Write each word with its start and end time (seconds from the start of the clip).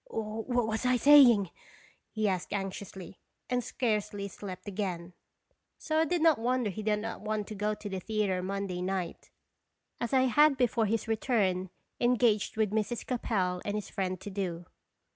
"What 0.07 0.65
was 0.65 0.83
I 0.83 0.97
saying?" 0.97 1.51
he 2.09 2.27
asked 2.27 2.53
anxiously, 2.53 3.19
and 3.51 3.63
scarcely 3.63 4.27
slept 4.27 4.67
again. 4.67 5.13
So 5.77 5.99
I 5.99 6.05
did 6.05 6.23
not 6.23 6.39
wonder 6.39 6.71
he 6.71 6.81
did 6.81 6.97
not 6.97 7.21
want 7.21 7.45
to 7.49 7.53
go 7.53 7.75
to 7.75 7.87
the 7.87 7.99
theatre 7.99 8.41
Monday 8.41 8.81
night, 8.81 9.29
as 9.99 10.11
I 10.11 10.21
had 10.23 10.57
before 10.57 10.87
his 10.87 11.07
return 11.07 11.69
engaged 11.99 12.57
with 12.57 12.71
Mrs. 12.71 13.05
Capel 13.05 13.61
and 13.63 13.75
his 13.75 13.89
friend 13.91 14.19
to 14.21 14.31
do. 14.31 14.65